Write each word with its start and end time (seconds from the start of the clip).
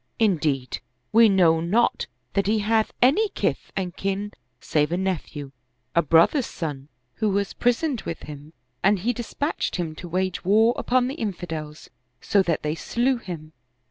Indeed, 0.17 0.79
we 1.11 1.29
know 1.29 1.59
not 1.61 2.07
that 2.33 2.47
he 2.47 2.57
hath 2.57 2.91
any 3.03 3.29
kith 3.29 3.71
and 3.75 3.95
kin 3.95 4.31
save 4.59 4.91
a 4.91 4.97
nephew, 4.97 5.51
a 5.93 6.01
brother's 6.01 6.47
son, 6.47 6.87
who 7.17 7.29
was 7.29 7.53
prisoned 7.53 8.01
with 8.01 8.21
him, 8.23 8.53
and 8.81 8.97
he 8.97 9.13
dispatched 9.13 9.75
him 9.75 9.93
to 9.97 10.09
wage 10.09 10.43
war 10.43 10.73
upon 10.75 11.07
the 11.07 11.13
in 11.21 11.33
fidels, 11.33 11.89
so 12.19 12.41
that 12.41 12.63
they 12.63 12.73
slew 12.73 13.17
him." 13.17 13.53